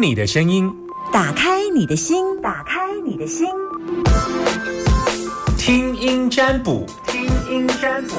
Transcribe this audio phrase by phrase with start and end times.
[0.00, 0.72] 你的声音，
[1.12, 3.46] 打开你的心，打开你的心，
[5.58, 8.14] 听音占卜，听音占卜。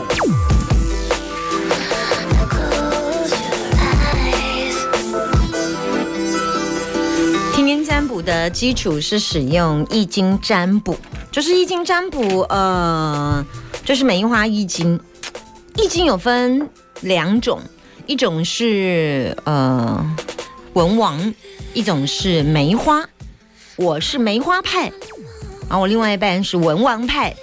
[7.55, 10.95] 听音占卜的基础是使用易经占卜，
[11.31, 13.44] 就是易经占卜，呃，
[13.84, 15.00] 就是梅花易经。
[15.77, 16.70] 易经有分
[17.02, 17.59] 两种，
[18.05, 20.05] 一种是呃
[20.73, 21.34] 文王，
[21.73, 23.05] 一种是梅花。
[23.75, 24.84] 我是梅花派，
[25.67, 27.35] 然后我另外一半是文王派。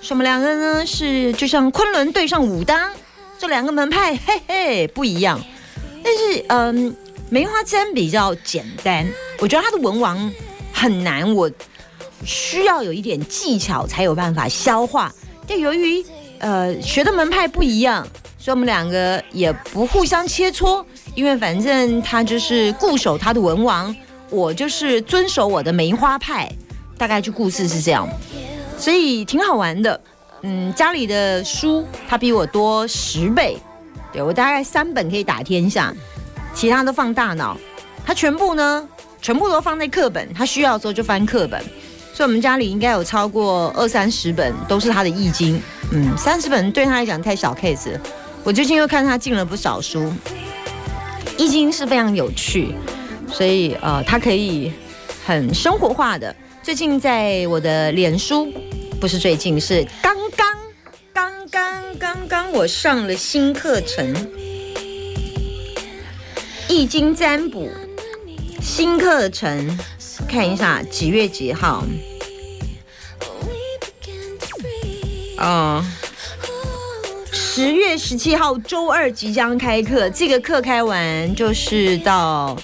[0.00, 2.90] 所以我们两个呢是就像昆仑对上武当，
[3.38, 5.38] 这两个门派 嘿嘿不一样。
[6.02, 6.96] 但是嗯，
[7.28, 9.06] 梅花占比较简单，
[9.40, 10.32] 我觉得它的文王
[10.72, 11.50] 很难，我
[12.24, 15.12] 需要有一点技巧才有办法消化。
[15.46, 16.02] 但由于
[16.38, 18.08] 呃学的门派不一样，
[18.42, 20.82] 所以我们两个也不互相切磋，
[21.14, 23.94] 因为反正他就是固守他的文王，
[24.30, 26.50] 我就是遵守我的梅花派，
[26.96, 28.08] 大概就故事是这样，
[28.78, 30.00] 所以挺好玩的。
[30.40, 33.58] 嗯，家里的书他比我多十倍，
[34.10, 35.94] 对我大概三本可以打天下，
[36.54, 37.54] 其他都放大脑，
[38.06, 38.88] 他全部呢
[39.20, 41.62] 全部都放在课本，他需要的时候就翻课本。
[42.14, 45.60] 所以我们家里应该有超过二三十本都是他的易经，
[45.92, 47.98] 嗯，三十本对他来讲太小 case。
[48.42, 50.12] 我最近又看他进了不少书，
[51.36, 52.74] 易经是非常有趣，
[53.30, 54.72] 所以呃，他可以
[55.24, 56.34] 很生活化的。
[56.62, 58.50] 最近在我的脸书，
[58.98, 60.56] 不是最近，是刚刚
[61.12, 64.14] 刚刚刚刚我上了新课程，
[66.66, 67.70] 易经占卜
[68.60, 69.78] 新课程，
[70.26, 71.84] 看一下几月几号。
[75.38, 75.84] 哦，
[77.52, 82.56] 十月十七号周二即将开课，这个课开完就是到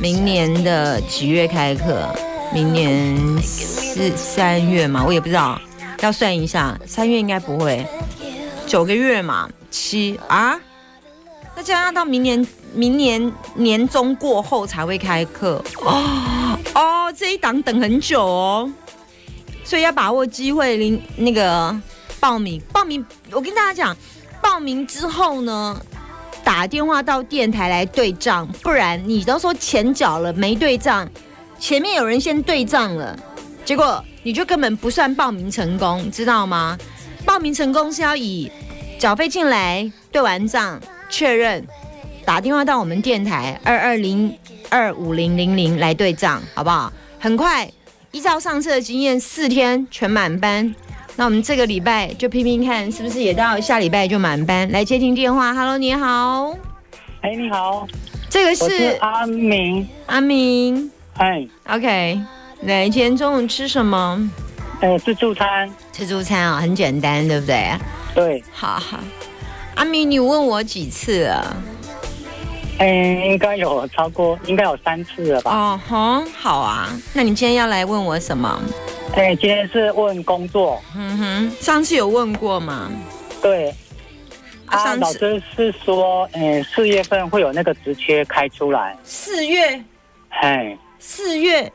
[0.00, 2.08] 明年的几月开课？
[2.54, 5.60] 明年四三月嘛，我也不知道，
[6.00, 7.86] 要算一下，三月应该不会，
[8.66, 10.58] 九个月嘛，七啊，
[11.54, 18.72] 那这样要到明年明年年中过后才会开课哦哦，这一档等很久哦。
[19.64, 21.78] 所以要把握机会，领那个
[22.20, 22.60] 报名。
[22.72, 23.96] 报名，我跟大家讲，
[24.42, 25.80] 报名之后呢，
[26.44, 31.08] 打电话到电台来对账，不然你都说钱缴了没对账，
[31.58, 33.18] 前面有人先对账了，
[33.64, 36.78] 结果你就根本不算报名成功，知道吗？
[37.24, 38.50] 报名成功是要以
[38.98, 41.66] 缴费进来对完账确认，
[42.24, 44.32] 打电话到我们电台二二零
[44.68, 46.92] 二五零零零来对账，好不好？
[47.18, 47.70] 很快。
[48.12, 50.74] 依照上次的经验，四天全满班。
[51.18, 54.70] 那我们这个礼拜就拼拼看，是不是也到下礼拜就满班？
[54.70, 56.54] 来接听电话，Hello，你好。
[57.22, 57.86] 哎，你好，
[58.28, 59.88] 这个我是阿明。
[60.04, 62.20] 阿明哎，，OK。
[62.62, 64.30] 来，今天中午吃什么？
[64.82, 65.70] 呃，自助餐。
[65.90, 67.72] 自助餐啊，很简单，对不对？
[68.14, 68.98] 对，好好。
[69.76, 71.56] 阿明，你问我几次了？
[72.78, 72.86] 哎，
[73.24, 75.50] 应该有超过，应该有三次了吧？
[75.50, 76.90] 哦吼，好啊。
[77.14, 78.60] 那你今天要来问我什么？
[79.14, 80.82] 哎，今天是问工作。
[80.94, 82.90] 嗯哼，上次有问过吗？
[83.40, 83.74] 对，
[84.66, 88.94] 啊，老师是说，哎，四月份会有那个职缺开出来。
[89.04, 89.82] 四月，
[90.28, 91.72] 嘿，四月，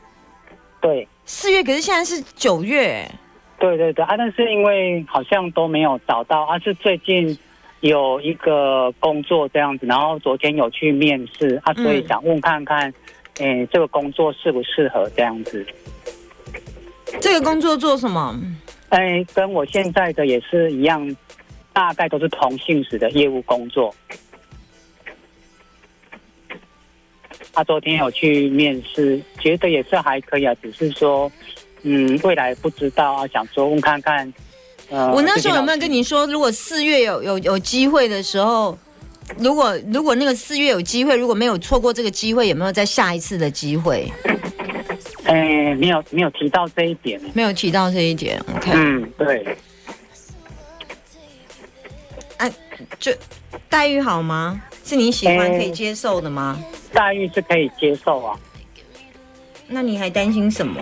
[0.80, 3.10] 对，四月，可是现在是九月。
[3.58, 7.36] 对对对啊，但是因为好像都没有找到，啊，是最近
[7.82, 12.94] 有一个工作这样子，然后昨天有去面试，啊，所以嗯想问看看，
[13.40, 15.66] 哎，这个工作适不适合这样子？
[17.20, 18.40] 这个工作做什么？
[18.90, 21.16] 哎，跟我现在的也是一样，
[21.72, 23.92] 大概都是同性质的业务工作。
[27.52, 31.30] 他昨天有去面试，觉得也是还可以啊，只是说，
[31.82, 34.32] 嗯，未来不知道啊，想说问看看。
[34.92, 38.78] 呃我那时候有没有跟你说，如果四月有有有机会的时候，
[39.38, 44.12] 如果如果那个四月有机会，如果没有错过这个机会，有没有再下一次的机会？
[45.24, 47.18] 哎，没有没有提到这一点。
[47.32, 48.38] 没有提到这一点。
[48.54, 49.56] OK，、嗯，对，
[52.36, 52.52] 哎
[52.98, 53.10] 就
[53.70, 54.60] 待遇好吗？
[54.84, 56.62] 是你喜欢哎可以接受的吗？
[56.92, 58.38] 待遇是可以接受啊。
[59.68, 60.80] 那你还担心什么？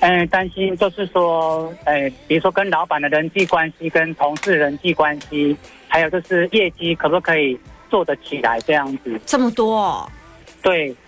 [0.00, 5.56] 嗯，担心就是说，哎，比如说跟老板的人际关系、跟同事人际关系，
[5.88, 7.58] 还有就是业绩可不可以
[7.88, 9.18] 做得起来这样子？
[9.24, 10.10] 这么多、哦，
[10.62, 10.94] 对。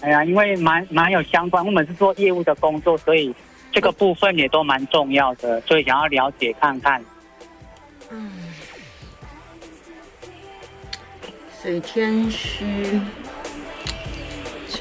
[0.00, 3.34] 哎呀，因为蛮蛮有相关，我们是做业务的工作，所以
[3.72, 7.02] 这个部分也都蛮重要的，所以想要了解看看。
[8.10, 8.30] 嗯
[11.62, 12.64] 水天虚，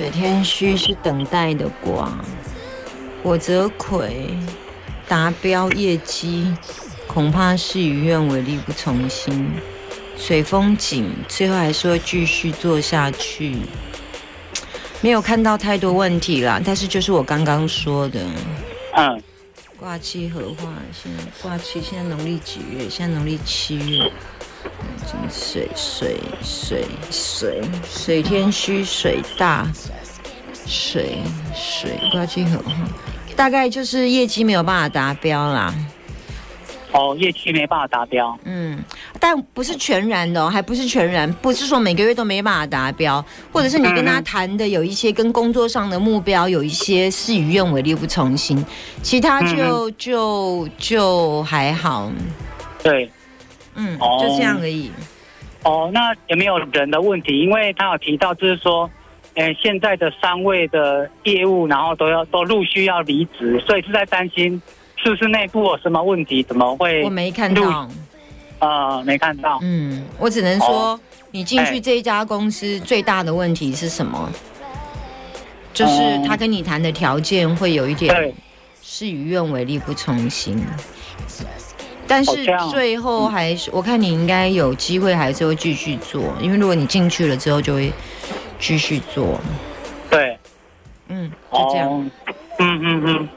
[0.01, 2.11] 水天虚是等待的卦。
[3.21, 4.29] 我则魁
[5.07, 6.51] 达标业绩，
[7.05, 9.47] 恐怕事与愿违，力不从心。
[10.17, 13.57] 水风景，最后还是会继续做下去。
[15.01, 18.25] 没有看到太多问题啦，但是就是我刚刚说的，
[18.97, 19.21] 嗯，
[19.77, 22.89] 卦气合化，现在卦气现在农历几月？
[22.89, 24.11] 现在农历七月。
[25.05, 29.67] 金水水水水水天虚水大
[30.65, 31.17] 水
[31.53, 32.73] 水卦气合化，
[33.35, 35.73] 大概就是业绩没有办法达标啦。
[36.93, 38.37] 哦，业绩没办法达标。
[38.43, 38.77] 嗯，
[39.17, 48.65] 但不是全然的、哦，还不是全然，不是说每个月都没办法达标，或者是你跟他谈的有一些跟工作上的目标有一些事与愿违，力不从心，
[49.01, 52.11] 其他就、就就还好，
[52.83, 53.09] 对，
[53.75, 54.91] 嗯，哦就这样而已。
[55.63, 57.39] 哦，那有没有人的问题？
[57.39, 58.89] 因为他有提到，就是说，
[59.35, 64.59] 呃，现在的三位的业务，然后都要都陆续要离职，所以是在担心
[64.97, 66.41] 是不是内部有什么问题？
[66.41, 67.03] 怎么会？
[67.03, 67.87] 我没看到，
[68.59, 69.59] 呃，没看到。
[69.61, 70.99] 嗯，我只能说，哦
[71.33, 74.29] 你进去哎这一家公司最大的问题是什么？
[75.73, 78.33] 就是哦他跟你谈的条件会有一点对，
[78.81, 80.61] 事与愿违，力不从心。
[82.11, 87.89] 但是最后还是，我看你应该有机会还是会继续做，因为如果你进去了之后就会
[88.59, 89.39] 继续做。
[90.09, 90.37] 对，
[91.07, 91.87] 嗯，就这样。
[91.89, 92.05] 哦，
[92.59, 93.29] 嗯嗯嗯，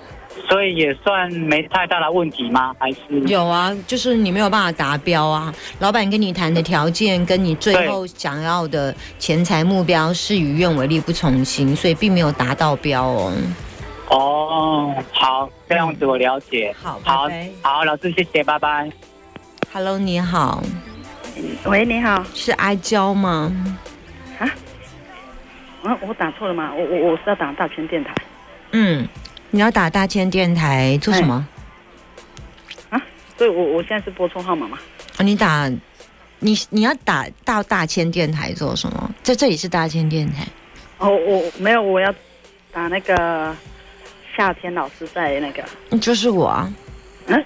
[0.49, 2.75] 所以也算没太大的问题吗？
[2.81, 2.99] 还是？
[3.29, 5.55] 有啊，就是你没有办法达标啊。
[5.79, 13.32] 老板跟你谈的条件，跟你最后想要的钱财目标事与愿违，力不从心，所以并没有达到标哦。
[14.09, 16.75] 哦，好，这样子我了解。
[16.81, 17.29] 好好
[17.62, 18.91] 好，老师谢谢，拜拜。
[19.73, 20.62] Hello，你好，
[21.65, 23.53] 喂，你好，是阿娇吗？
[24.39, 26.73] 啊，我打错了吗？
[26.75, 28.15] 我我我是要打大千电台
[28.73, 29.06] 嗯，
[29.51, 31.47] 你要打大千电台做什么？
[32.91, 33.03] 啊，
[33.37, 34.79] 所以我我现在是拨错号码嘛？
[35.19, 35.69] 哦，你打
[36.39, 39.11] 你你要打到大千电台做什么？
[39.23, 40.47] 在这里是大千电台。
[40.99, 42.15] 哦，我没有，我要
[42.73, 43.55] 打那个
[44.37, 45.65] 夏天老师在那个
[45.99, 46.73] 就是我啊。
[47.27, 47.45] 嗯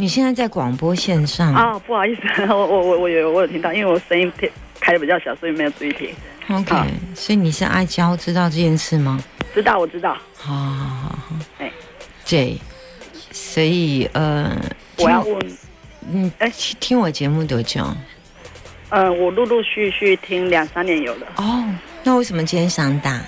[0.00, 6.08] 你现在在广播线上啊、不好意思， 我我我我有我有听到，因为我声音听开的比较小，所以没有注意听。
[6.48, 9.20] ，OK，好所以你是阿娇，知道这件事吗？
[9.52, 11.68] 知道，我知道，好好好好，哎
[12.24, 12.56] 对，
[13.32, 14.56] 所以呃，
[14.98, 15.58] 我要问，
[16.12, 17.84] 嗯，哎听听我节目多久？
[18.90, 21.64] 呃，我陆陆续续听两三年有了，哦，
[22.04, 23.20] 那为什么今天想打？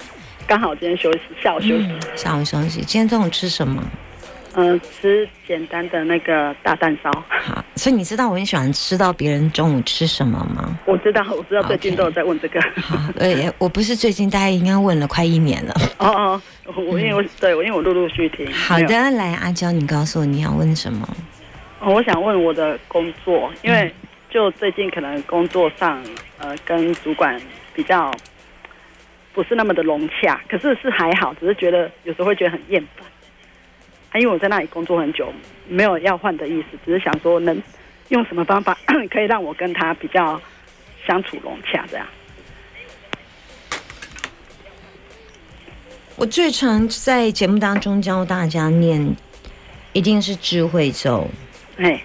[0.51, 2.81] 刚好今天休息，下午休息，嗯，下午休息。
[2.81, 3.81] 今天中午吃什么？
[4.57, 7.09] 嗯、吃简单的那个大蛋烧。
[7.29, 10.77] 好，所以你知道我很喜欢吃到别人中午吃什么吗？
[10.87, 12.61] 我知道，我知道，最近都有在问这个。
[12.83, 15.73] 好，呃，我不是最近，大概应该问了快一年了。
[15.99, 18.53] 哦哦，我因为我对我因为我陆陆续续听。
[18.53, 21.09] 好的，来阿娇，你告诉我你要问什么？
[21.79, 23.95] 哦我想问我的工作，因为
[24.29, 26.03] 就最近可能工作上，
[26.39, 27.41] 呃，跟主管
[27.73, 28.13] 比较
[29.33, 33.07] 不是那么的融洽，可是是还好，只是觉得有时候会觉得很厌烦。
[34.11, 35.33] 啊，因为我在那里工作很久，
[35.69, 37.63] 没有要换的意思，只是想说能
[38.09, 38.77] 用什么方法
[39.11, 40.41] 可以让我跟他比较
[41.07, 42.07] 相处融洽，这样。
[46.17, 49.17] 我最常在节目当中教大家念，
[49.93, 51.27] 一定是智慧咒
[51.79, 52.03] 哎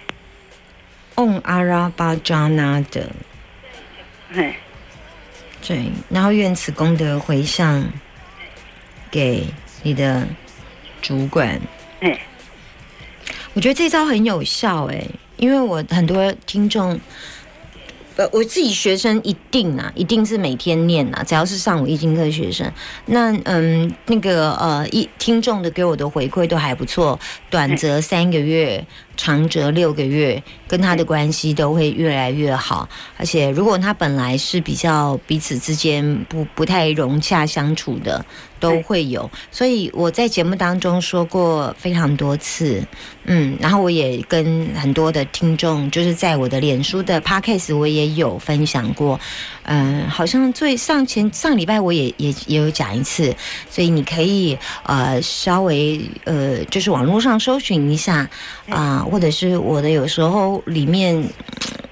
[1.16, 3.10] ，Om 阿拉巴扎那的，
[4.32, 4.56] 哎
[5.66, 7.84] 对，然后愿此功德回向
[9.10, 9.46] 给
[9.82, 10.26] 你的
[11.02, 11.60] 主管。
[12.00, 12.20] 哎
[13.54, 15.02] 我觉得这招很有效哎、
[15.38, 17.00] 因为我很多听众，
[18.16, 22.70] 呃，我自己学生一定啊，一定是每天念啊，只要是上午易经课的学生，
[23.06, 27.18] 那嗯，那个呃，一听众的给我的回馈都还不错，
[27.48, 32.88] 短则三个月，长则六个月，跟他的关系都会越来越好。
[33.16, 38.24] 而且如果他本来是比较彼此之间不不太融洽相处的，
[38.58, 39.30] 都会有。
[39.50, 42.82] 所以我在节目当中说过非常多次，
[43.24, 49.18] 嗯，然后我也跟很多的听众，就是在我的脸书的 podcast 我也有分享过，
[49.64, 53.34] 嗯，好像最上前上礼拜我也也也有讲一次，
[53.70, 58.28] 所以你可以呃稍微呃就是网络上搜寻一下
[58.68, 61.22] 啊、或者是我的有时候里面。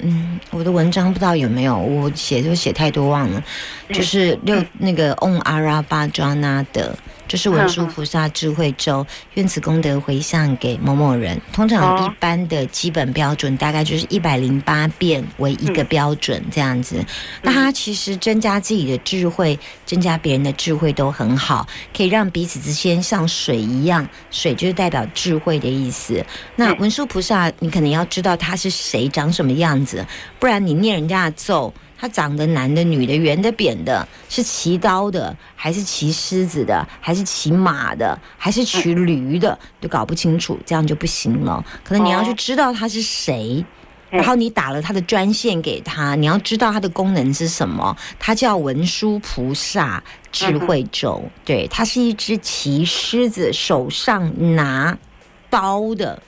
[0.06, 3.42] 嗯，我的文章不知道有没有，我写就写太多忘了。
[3.88, 6.94] 就是六那个 On 阿拉巴抓那的
[7.26, 11.40] 就是文殊菩萨智慧咒，愿此功德回向给某某人。
[11.52, 17.04] 通常一般的基本标准大概就是一百零八遍为一个标准这样子。
[17.42, 21.66] 那它其实增加自己的智慧，增加别人的智慧都很好，
[21.96, 26.24] 可以让彼此之间像水一样，水就是代表智慧的意思。
[26.56, 30.06] 那文殊菩萨，你可能要知道他是谁，长什么样子，
[30.38, 31.72] 不然你念人家的咒。
[31.96, 41.64] 他长得男的、女的、圆的、扁的，是骑刀的，还是骑狮子的，还是骑马的，还是骑驴的，就搞不清楚，这样就不行了。
[41.82, 43.64] 可能你要去哦知道他是谁，
[44.10, 47.96] 嗯然后你打了他的专线给他，你要知道他的功能是什么。
[48.18, 54.96] 他叫文殊菩萨智慧咒，对，他是一只骑狮子，手上拿
[55.48, 56.22] 刀的，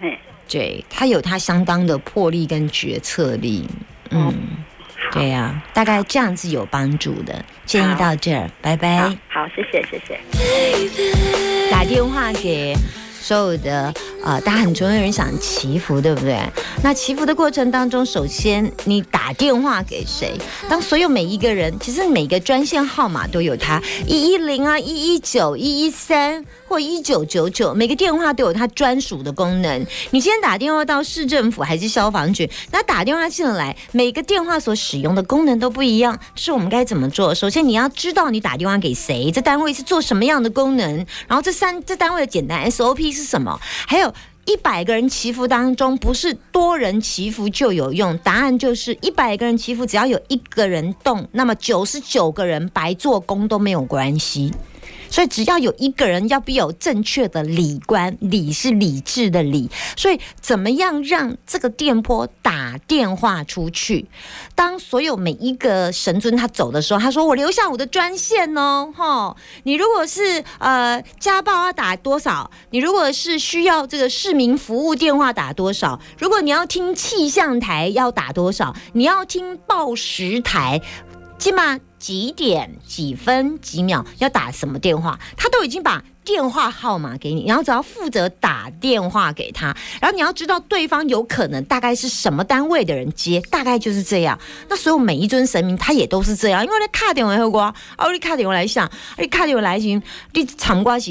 [0.00, 3.68] 嘿，对，他有他相当的魄力跟决策力，
[4.10, 4.32] 嗯。
[5.12, 7.44] 对呀、大概这样子有帮助的。
[7.64, 8.98] 建议到这儿，拜拜。
[9.00, 11.70] 好，好，谢谢，谢谢。
[11.70, 12.74] 打电话给
[13.20, 13.92] 所有的
[14.24, 16.38] 呃，大家很多人想祈福，对不对？
[16.82, 20.36] 那祈福的过程当中，首先你打电话给谁？
[20.68, 29.86] 当所有每一个人，其实每个专线号码都有它，一一零啊，一一九、一一三或一九九九，每个电话都有它专属的功能。
[30.10, 36.18] 你今天打电话到市政府还是消防局，那打电话进来，每个电话所使用的功能都不一样。
[36.34, 37.34] 是我们该怎么做？
[37.34, 44.07] 首先你要知道你打电话给谁，这单位是做什么样的功能，然后这三这单位的简单 SOP 是什么，还有。
[44.48, 54.50] 一百个人祈福当中，不是多人祈福就有用，答案就是一百个人祈福，只要有一个人动，那么九十九个人白做工都没有关系。
[55.18, 59.68] 所以只要有一个人要必有正确的理观，理是理智的理。
[59.96, 64.06] 所以怎么样让这个电波打电话出去？
[64.54, 72.48] 当所有每一个神尊他走的时候，他说：“我留下我的专线哦，哈，你如果是呃家暴要打多少？
[72.70, 75.98] 你如果是需要这个市民服务电话打多少？
[76.16, 78.72] 如果你要听气象台要打多少？
[78.92, 80.80] 你要听报时台。”
[81.38, 94.38] 起码几点几分几秒要打什么电话，他都已经把电话号码给你，然后只要负责打电话给他，然后你要知道对方有可能大概是什么单位的人接，大概就是这样。
[94.68, 100.00] 那所有每一尊神明他也都是这样，因为你卡电话后瓜，啊你卡电话来想，你卡电话来行，
[100.34, 101.10] 你参瓜是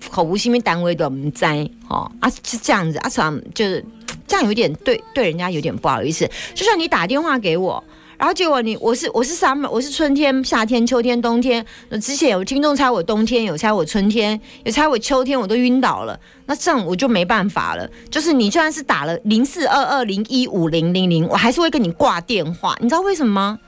[0.00, 1.44] 服务什么单位都唔知
[1.88, 3.84] 哦啊是这样子啊，常就是
[4.26, 7.84] 这样有点对对人家有点不好意思，就算你打电话给我。
[8.18, 11.64] 然后结果你我是我是 summer，我是春天、夏天、秋天、冬天。
[12.00, 16.18] 之前有听众猜我冬天，有猜我春天，有猜我秋天，我都晕倒了。
[16.46, 17.88] 那这样我就没办法了。
[18.10, 22.76] 就是你就算是打了零四二二零一五零零零，我还是会跟你挂电话。
[22.80, 23.58] 你知道为什么吗？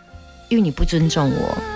[0.48, 1.75] 因为你不尊重我。